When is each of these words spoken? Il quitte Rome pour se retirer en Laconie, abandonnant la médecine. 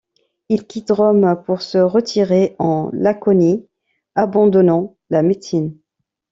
Il 0.49 0.65
quitte 0.65 0.89
Rome 0.89 1.43
pour 1.45 1.61
se 1.61 1.77
retirer 1.77 2.55
en 2.57 2.89
Laconie, 2.91 3.67
abandonnant 4.15 4.97
la 5.11 5.21
médecine. 5.21 5.77